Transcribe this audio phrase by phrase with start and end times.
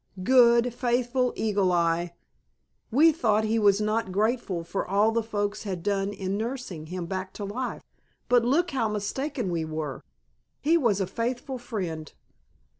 [0.23, 2.15] Good, faithful Eagle Eye!
[2.89, 7.05] We thought he was not grateful for all the folks had done in nursing him
[7.05, 7.83] back to life,
[8.27, 10.03] but look how mistaken we were!
[10.59, 12.11] He was a faithful friend."